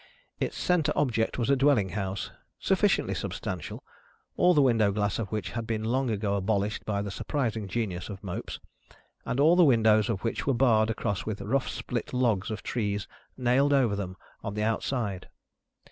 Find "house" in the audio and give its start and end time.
1.89-2.31